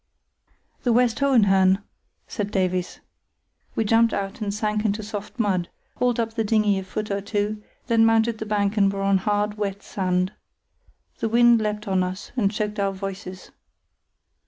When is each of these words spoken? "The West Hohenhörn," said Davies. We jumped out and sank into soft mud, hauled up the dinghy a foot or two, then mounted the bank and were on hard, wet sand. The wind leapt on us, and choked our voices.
"The 0.81 0.91
West 0.91 1.19
Hohenhörn," 1.19 1.83
said 2.27 2.49
Davies. 2.49 3.01
We 3.75 3.83
jumped 3.85 4.15
out 4.15 4.41
and 4.41 4.51
sank 4.51 4.83
into 4.83 5.03
soft 5.03 5.37
mud, 5.37 5.69
hauled 5.97 6.19
up 6.19 6.33
the 6.33 6.43
dinghy 6.43 6.79
a 6.79 6.83
foot 6.83 7.11
or 7.11 7.21
two, 7.21 7.61
then 7.85 8.03
mounted 8.03 8.39
the 8.39 8.47
bank 8.47 8.77
and 8.77 8.91
were 8.91 9.03
on 9.03 9.19
hard, 9.19 9.59
wet 9.59 9.83
sand. 9.83 10.33
The 11.19 11.29
wind 11.29 11.61
leapt 11.61 11.87
on 11.87 12.01
us, 12.01 12.31
and 12.35 12.49
choked 12.51 12.79
our 12.79 12.91
voices. 12.93 13.51